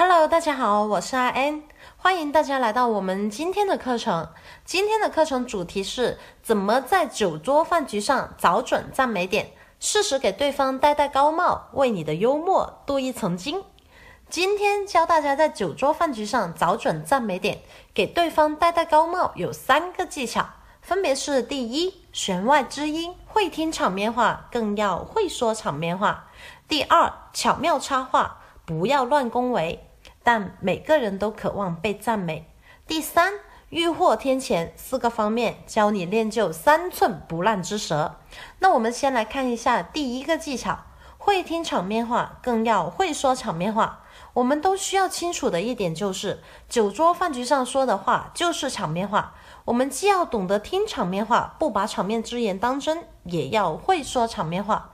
[0.00, 1.64] Hello，大家好，我是阿 N，
[1.96, 4.28] 欢迎大家来到我们今天的课程。
[4.64, 9.50] 今天的课程主题是怎么在酒桌饭局上找准赞美点，
[9.80, 13.64] 适时给对方戴戴高帽，为你的幽默镀一层金。
[14.30, 17.58] 今天教大家在酒桌饭局上找准赞美点，
[17.92, 20.46] 给对方戴戴高帽，有三个技巧，
[20.80, 26.28] 分别是：第一，弦外之音，会听场面话，更要会说场面话；
[26.68, 29.86] 第二，巧妙插话，不要乱恭维。
[30.30, 32.44] 但每个人都渴望被赞美。
[32.86, 33.32] 第三，
[33.70, 38.16] 欲获天前，四个方面教你练就三寸不烂之舌。
[38.58, 40.80] 那我们先来看一下第一个技巧：
[41.16, 44.04] 会听场面话，更要会说场面话。
[44.34, 49.32] 我们都需要清楚的一点就是，酒桌饭局上说的话就是场面话。
[49.64, 54.90] 我们既要懂得听场面话，不把场面之言当真，也要会说场面话。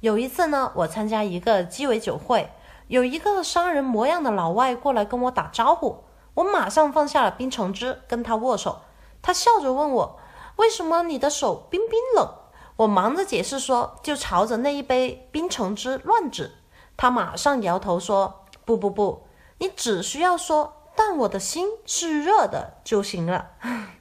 [0.00, 2.50] 有一次呢，我参加一个鸡尾酒会。
[2.88, 6.04] 有一个商人模样的老外过来跟我打招呼，
[6.34, 8.80] 我马上放下了冰橙汁，跟他握手。
[9.20, 10.18] 他笑着问我
[10.56, 12.28] ：“为什么你的手冰冰冷？”
[12.76, 16.56] 我忙着解释说：“就朝着那一杯冰橙汁乱指。”
[16.96, 19.26] 他马上摇头说：“不不不，
[19.58, 23.50] 你只需要说‘但我的心是热的’就行了。”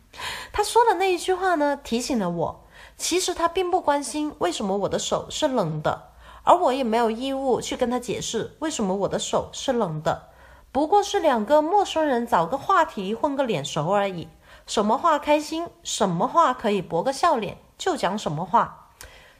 [0.53, 2.65] 他说的那一句话呢，提醒了我，
[2.97, 6.11] 其实他并不关心为什么我的手是冷的。
[6.45, 10.29] 而我也没有义务去跟他解释为什么我的手是冷的，
[10.71, 14.29] 不过是两个陌生人找个话题混个脸熟而已。
[14.65, 18.89] 什么话开心，什么话可以博个笑脸，就讲什么话。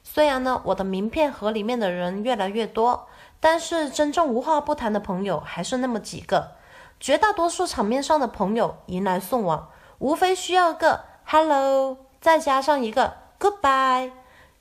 [0.04, 3.08] 虽然呢，我的名片盒里面的人越来越多，
[3.40, 6.52] 但是真正无话不谈的朋友还是那么几个。
[7.00, 9.70] 绝大多数场面上的朋友迎来送往，
[10.00, 14.12] 无非需要个 hello，再加上一个 goodbye。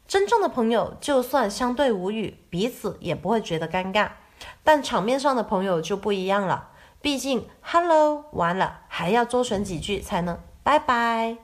[0.06, 4.10] 真正的朋友，就算相对无语，彼此也不会觉得尴尬。
[4.62, 11.38] 但场面上的朋友就不一样了，毕竟 “hello” 完了，还要周旋几句才能拜拜，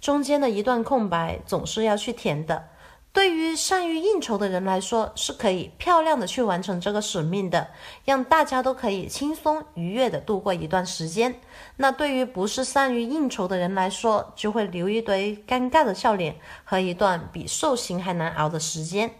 [0.00, 2.68] 中间的一段空白总是要去填的。
[3.12, 7.68] 对于善于应酬的人来说，是可以漂亮的去完成这个使命的，
[8.06, 11.38] 让大家都可以轻松愉悦的度过一段时间。
[11.76, 19.14] 那对于不是善于应酬的人来说，就会留一堆尴尬的笑脸和一段比受刑还难熬的时间。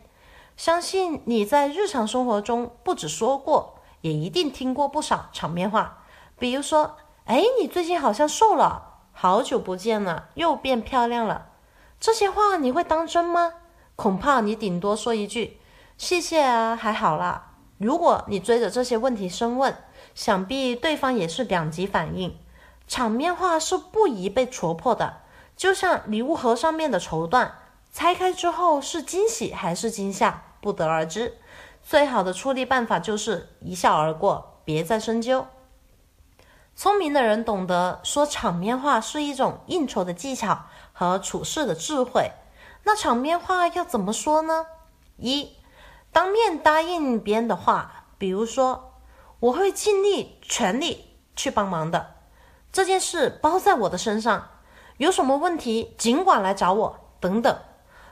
[0.57, 6.05] 相信你在日常生活中不止说过，也一定听过不少场面话，
[6.39, 11.49] 比如说：“哎，你最近好像瘦了，好久不见了，又变漂亮了。”
[12.01, 13.53] 这些话你会当真吗？
[13.97, 15.59] 恐怕你顶多说一句
[15.99, 17.51] “谢谢啊，还好啦”。
[17.79, 19.77] 如果你追着这些问题深问，
[20.15, 22.37] 想必对方也是两极反应。
[22.87, 25.19] 场面话是不宜被戳破的，
[25.57, 27.51] 就像礼物盒上面的绸缎，
[27.93, 31.39] 拆开之后是惊喜还是惊吓，不得而知。
[31.83, 35.47] 最好的处理办法就是一笑而过，别再深究。
[36.77, 42.31] 聪明的人懂得说场面话是一种应酬的技巧和处事的智慧。
[42.85, 44.67] 那场面话要怎么说呢？
[45.17, 45.57] 一，
[46.13, 48.95] 当面答应别人的话，比如说
[49.41, 52.15] 我会尽力全力去帮忙的，
[52.73, 54.49] 这件事包在我的身上，
[54.97, 57.57] 有什么问题尽管来找我等等。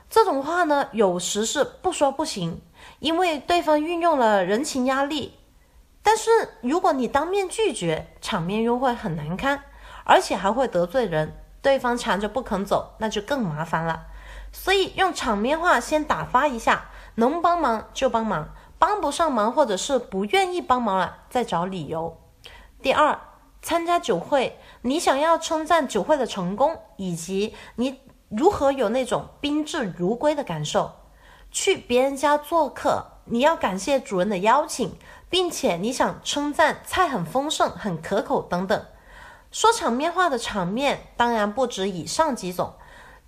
[0.09, 2.61] 这种话呢，有时是不说不行，
[2.99, 5.37] 因为对方运用了人情压力。
[6.03, 6.29] 但是
[6.61, 9.63] 如果你当面拒绝，场面又会很难堪，
[10.03, 14.07] 而且还会得罪人，对方缠着不肯走，那就更麻烦了。
[14.51, 22.17] 所以用场面话先打发一下，能帮忙就帮忙，帮不上忙或者是不愿意帮忙了，再找理由。
[22.81, 23.19] 第二，
[23.61, 30.91] 参加酒会，你想要称赞酒会的成功，以及你如何有那种宾至如归的感受。
[31.51, 34.97] 去别人家做客，你要感谢主人的邀请，
[35.29, 38.85] 并且你想称赞菜很丰盛、很可口等等。
[39.51, 42.73] 说场面话的场面，当然不止以上几种。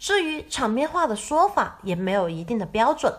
[0.04, 3.14] 至于场面话的说法，也没有一定的标准，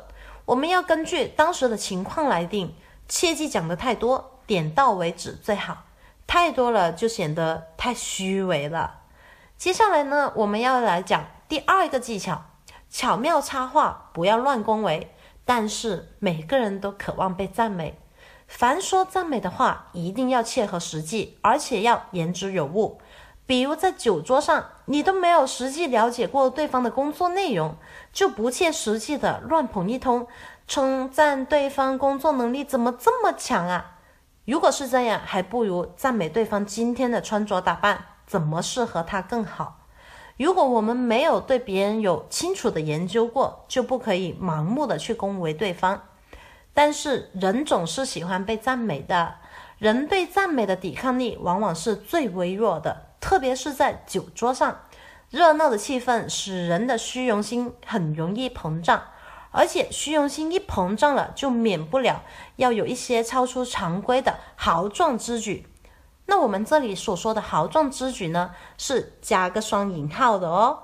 [0.45, 2.75] 我们要根据当时的情况来定。
[3.09, 5.85] 切记讲的太多，点到为止最好。
[6.27, 9.01] 太多了就显得太虚伪了。
[9.57, 12.43] 接下来呢，我们要来讲第二个技巧：
[12.91, 15.11] 巧妙插话，不要乱恭维。
[15.47, 17.99] 但是每个人都渴望被赞美，
[18.47, 23.01] 凡说赞美的话，一定要切合实际，而且要言之有物。
[23.47, 27.77] 比如在酒桌上，你都没有实际了解过对方的工作内容，
[28.13, 30.27] 就不切实际的乱捧一通，
[30.67, 33.99] 称赞对方工作能力怎么这么强啊？
[34.47, 39.81] 如果是这样，还不如赞美对方今天的穿着打扮怎么适合他更好。
[40.37, 46.03] 如果我们没有对别人有清楚的研究过，就不可以盲目的去恭维对方。
[46.73, 49.37] 但是人总是喜欢被赞美的，
[49.79, 54.81] 人对赞美的抵抗力往往是最微弱的，特别是在酒桌上，
[55.31, 59.03] 热闹的气氛使人的虚荣心很容易膨胀，
[59.51, 62.21] 而且虚荣心一膨胀了，就免不了
[62.57, 65.67] 要有一些超出常规的豪壮之举。
[66.27, 70.81] 那我们这里所说的豪壮之举呢，是加个双引号的哦。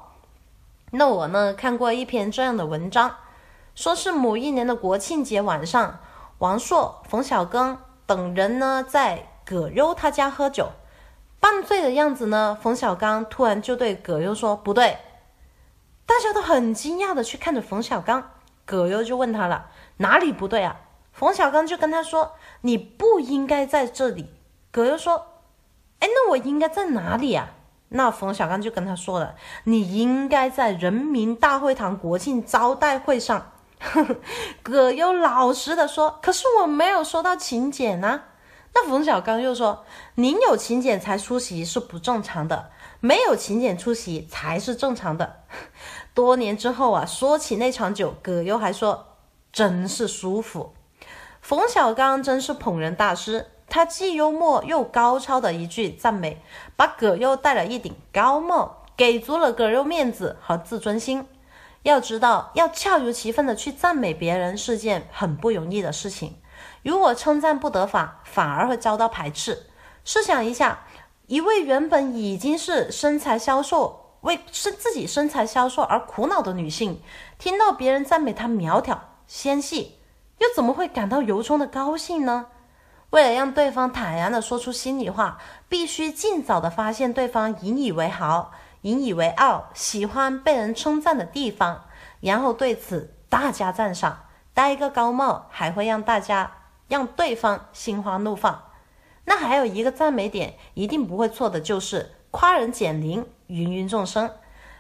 [0.93, 3.17] 那我呢看过一篇这样的文章。
[3.75, 6.01] 说是某一年的国庆节晚上，
[6.39, 10.71] 王朔、冯小刚等人呢在葛优他家喝酒，
[11.41, 12.57] 半醉的样子呢。
[12.61, 14.99] 冯小刚突然就对葛优说：“不对。”
[16.07, 18.31] 大家都很惊讶的去看着冯小刚，
[18.65, 20.77] 葛优就问他了：“哪里不对啊？”
[21.13, 22.33] 冯小刚就跟他说
[22.63, 24.31] ：“你不应该在这里。”
[24.71, 25.27] 葛优说
[26.01, 27.51] ：“哎，那我应该在哪里啊？”
[27.93, 29.35] 那冯小刚就跟他说了
[29.65, 33.53] ：“你应该在人民大会堂国庆招待会上。”
[34.63, 38.23] 葛优老实的说：“可是我没有收到请柬呐。”
[38.73, 39.85] 那冯小刚又说
[40.15, 42.71] ：“您有请柬才出席是不正常的，
[43.01, 45.41] 没有请柬出席才是正常的。”
[46.15, 49.17] 多年之后啊，说起那场酒，葛优还说
[49.53, 50.75] ：“真是舒服。”
[51.43, 56.43] 冯小刚真是捧人大师，他既幽默又高超的一句赞美，
[56.77, 61.27] 把葛优戴了一顶高帽，给足了葛优面子和自尊心。
[61.83, 66.37] 要知道，要恰如其分的去赞美别人是件很不容易的事情。
[66.83, 69.67] 如果称赞不得法，反而会遭到排斥。
[70.05, 70.81] 试想一下，
[71.27, 77.03] 一位原本已经是身材消瘦、为是自己身材消瘦而苦恼的女性，
[77.39, 79.99] 听到别人赞美她苗条纤细，
[80.39, 82.47] 又怎么会感到由衷的高兴呢？
[83.11, 85.39] 为了让对方坦然的说出心里话，
[85.69, 88.53] 必须尽早的发现对方引以为豪。
[88.83, 91.85] 引以为傲，喜欢被人称赞的地方，
[92.21, 94.21] 然后对此大加赞赏。
[94.55, 96.51] 戴一个高帽，还会让大家
[96.91, 98.65] 让对方心花怒放。
[99.25, 104.31] 那还有一个赞美点，一定不会错的，就是夸人减龄，芸芸众生。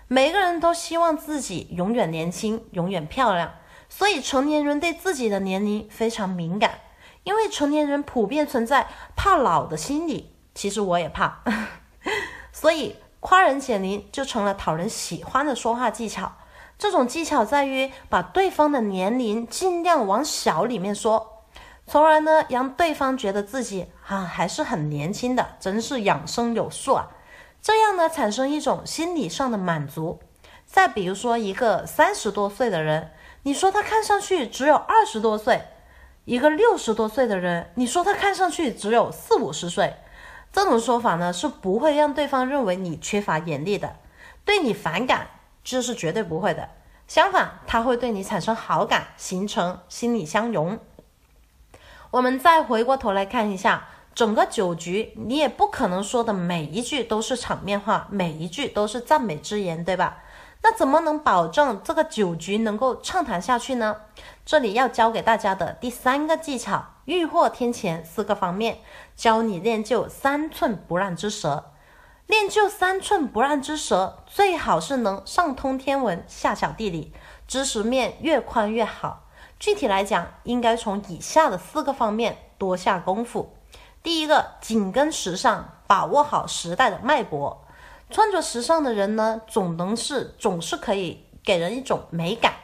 [0.06, 3.54] 每个人都希望自己永远年轻，永远漂亮。
[3.88, 6.80] 所以成年人对自己的年龄非常敏感，
[7.24, 10.34] 因为成年人普遍存在怕老的心理。
[10.54, 11.42] 其实我也怕，
[12.52, 12.96] 所以。
[13.22, 16.32] 夸人减龄就成了讨人喜欢的说话技巧。
[16.78, 21.39] 这种技巧在于把对方的年龄尽量往小里面说，
[21.90, 27.08] 从而呢让对方觉得自己啊还是很年轻的，真是养生有术啊。
[27.60, 30.20] 这样呢产生一种心理上的满足。
[30.64, 33.10] 再比如说一个三十多岁的人，
[33.42, 35.62] 你说他看上去只有二十多岁；
[36.26, 39.96] 一个六十多岁的人，你说他看上去只有四五十岁。
[40.52, 43.96] 这种说法呢是不会让对方认为你缺乏眼力的，
[44.44, 45.26] 对你反感
[45.64, 46.68] 这是绝对不会的。
[47.08, 50.78] 相反，他会对你产生好感，形成心理相融。
[52.10, 60.18] 我们再回过头来看一下整个酒局，你也不可能说的每一句都是场面话，每一句都是赞美之言，对吧？
[60.62, 63.96] 那怎么能保证这个酒局能够畅谈下去呢？
[64.44, 68.80] 这里要教给大家的第三个技巧，欲祸天前四个方面，
[69.14, 71.70] 教你练就三寸不烂之舌。
[72.26, 77.12] 练就三寸不烂之舌，最好是能上通天文，下晓地理，
[77.46, 79.28] 知识面越宽越好。
[79.60, 83.54] 具体来讲，应该从以下的四个方面多下功夫。
[84.02, 87.62] 第一个，紧跟时尚，把握好时代的脉搏。
[88.08, 92.54] 穿着时尚的人呢，总能是总是可以给人一种美感，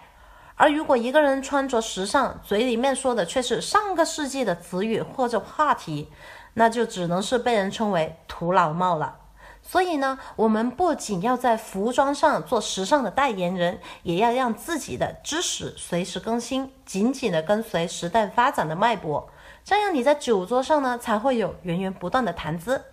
[0.54, 6.10] 而如果一个人穿着时尚，嘴里面说的却是上个世纪的词语或者话题，
[6.54, 9.18] 那就只能是被人称为土老帽了。
[9.66, 19.28] 所以呢，我们不仅要在服装上做时尚的代言人，也要让自己的知识随时更新，紧紧的跟随时代发展的脉搏，
[19.64, 22.84] 这样你在酒桌上呢，才会有源源不断的谈资。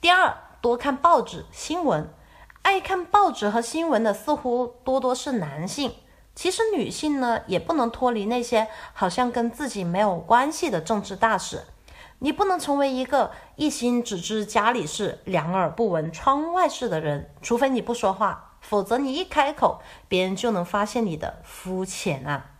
[0.00, 0.34] 第二。
[0.62, 2.06] 多看报纸新闻，
[2.60, 5.94] 爱看报纸和新闻的似乎多多是男性。
[6.34, 11.62] 其实女性呢，也不能脱离那些好像跟自己没有关系的政治大事。
[12.22, 17.34] 你不能成为一个一心只知家里事，两耳不闻窗外事的人。
[17.40, 22.50] 除非你不说话，否则你一开口，别人就能发现你的肤浅啊。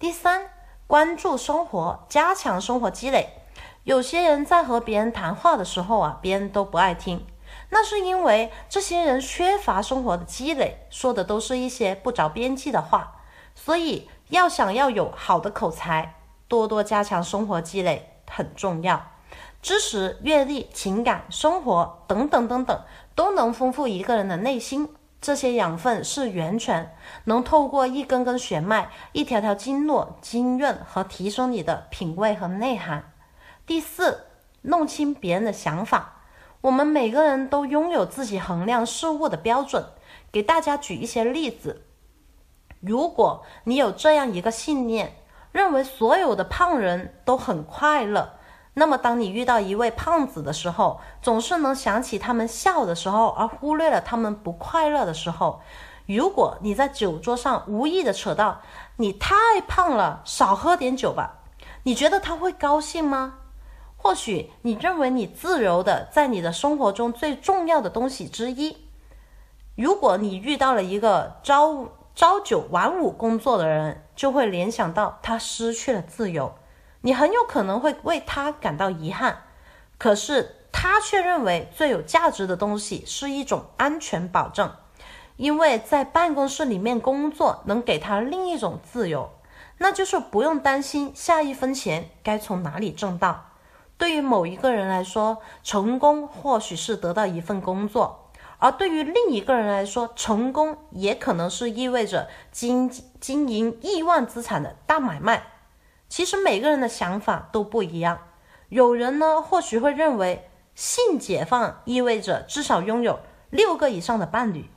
[0.00, 0.50] 第三，
[0.88, 3.42] 关注生活，加强生活积累。
[3.84, 7.24] 有些人在和别人谈话的时候啊，别人都不爱听。
[7.70, 13.22] 那是因为这些人缺乏生活的积累，说的都是一些不着边际的话。
[13.54, 16.16] 所以，要想要有好的口才，
[16.48, 19.02] 多多加强生活积累很重要。
[19.62, 22.80] 知识、阅历、情感、生活等等等等，
[23.14, 24.88] 都能丰富一个人的内心。
[25.20, 33.12] 这些养分是源泉，能透过一根根血脉、一条条经络、经润和提升你的品味和内涵。
[33.66, 34.26] 第四，
[34.62, 36.22] 弄清别人的想法。
[36.60, 39.86] 我们每个人都拥有自己衡量事物的标准。
[40.32, 41.82] 给大家举一些例子。
[42.80, 45.16] 如果你有这样一个信念，
[45.56, 48.34] 认为所有的胖人都很快乐，
[48.74, 55.62] 那么当你遇到一位胖子的时候，总是能想起他们笑的时候，而忽略了他们不快乐的时候。
[56.04, 58.60] 如果你在酒桌上无意的扯到
[58.96, 59.34] 你太
[59.66, 61.38] 胖了，少喝点酒吧，
[61.84, 63.38] 你觉得他会高兴吗？
[63.96, 68.76] 或许你认为你自由的在你的生活中最重要的东西之一。
[69.74, 76.54] 如果你遇到了一个招朝九晚五工作的人，就会联想到他失去了自由，
[77.02, 79.42] 你很有可能会为他感到遗憾。
[79.98, 84.72] 可是他却认为最有价值的东西是一种安全保证，
[85.36, 89.28] 因为在办公室里面工作能给他另一种自由，
[89.76, 93.44] 那就是不用担心下一分钱该从哪里挣到。
[93.98, 98.25] 对于某一个人来说，成功或许是得到一份工作。
[98.58, 105.46] 而对于另一个人来说，成功也可能是意味着经经营亿万资产的大买卖。
[106.08, 108.18] 其实每个人的想法都不一样。
[108.68, 113.20] 有人呢，或许会认为性解放意味着至少拥有
[113.50, 114.70] 六个以上的伴侣，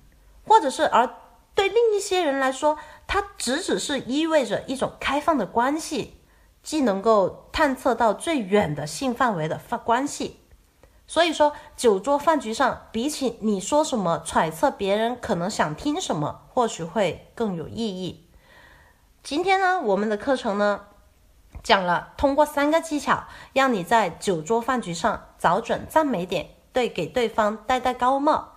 [0.46, 1.10] 或者是而
[1.56, 6.20] 对另一些人来说，它只只是意味着一种开放的关系，
[6.62, 10.40] 既能够探测到最远的性范围的发关系。
[11.10, 18.28] 所以说，酒桌饭局上，比起你说什么揣测别人可能想听什么，或许会更有意义。
[19.24, 20.82] 今天呢，我们的课程呢，
[21.64, 23.24] 讲了通过三个技巧，
[23.54, 28.50] 让你在酒桌饭局上找准赞美点，对给对方戴戴高帽。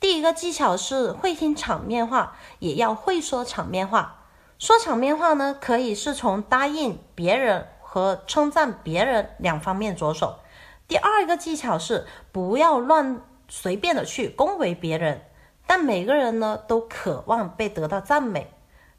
[0.00, 4.24] 第一个技巧是会听场面话，也要会说场面话。
[4.58, 10.38] 说场面话呢，可以是从答应别人和称赞别人两方面着手。
[10.88, 15.20] 第二个技巧是不要乱随便的去恭维别人，
[15.66, 18.50] 但每个人呢都渴望被得到赞美，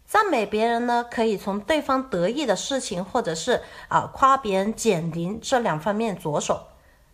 [0.06, 6.68] 赞美别人呢可以从对方得意的事情，或者是啊夸别人减龄这两方面着手。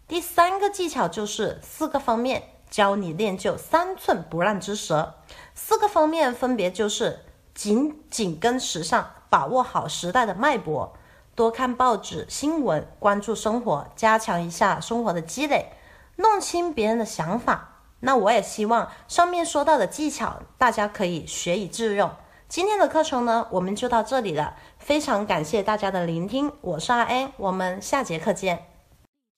[0.08, 5.16] 第三个技巧就是四个方面，教你练就三寸不烂之舌。
[5.54, 7.22] 四个方面分别就是
[7.54, 10.94] 紧紧跟时尚，把握好时代的脉搏。
[11.36, 15.74] 多看报纸新闻，关注生活，加强一下生活的积累，
[16.16, 17.82] 弄清别人的想法。
[18.00, 22.10] 那我也希望上面说到的技巧，大家可以学以致用。
[22.48, 24.56] 今天的课程呢，我们就到这里了。
[24.78, 28.68] 非常感谢大家的聆听，我是阿 A，我们下节课见。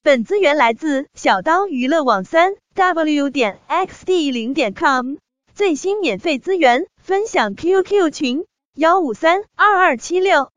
[0.04, 5.16] 本资源来自小刀娱乐网三 w 点 xd 零点 com，
[5.56, 10.52] 最新免费资源分享 QQ 群幺五三二二七六。